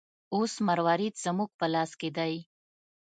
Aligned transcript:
اوس 0.35 0.53
مروارید 0.67 1.15
زموږ 1.25 1.49
په 1.59 1.65
لاس 1.73 1.91
کې 1.99 2.09
دی. 2.17 2.33